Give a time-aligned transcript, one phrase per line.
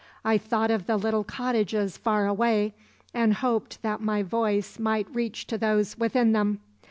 [0.25, 2.73] I thought of the little cottages far away
[3.13, 6.59] and hoped that my voice might reach to those within them.